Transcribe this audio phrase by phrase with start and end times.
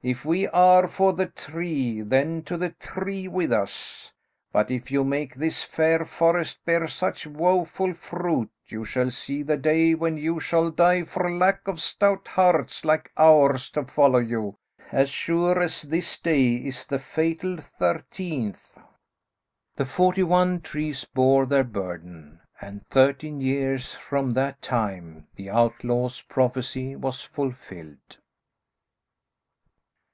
[0.00, 4.12] If we are for the tree, then to the tree with us.
[4.52, 9.56] But if you make this fair forest bear such woeful fruit, you shall see the
[9.56, 14.56] day when you shall die for lack of stout hearts like ours to follow you,
[14.92, 18.78] as sure as this day is the fatal thirteenth."
[19.74, 26.20] The forty one trees bore their burden, and thirteen years from that time the outlaw's
[26.22, 28.18] prophecy was fulfilled.